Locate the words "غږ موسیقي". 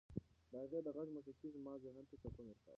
0.95-1.47